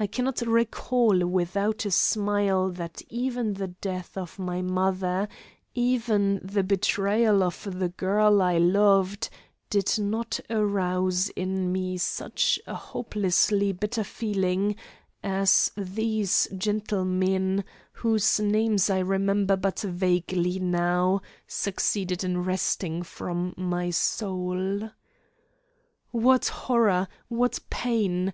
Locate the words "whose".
17.92-18.40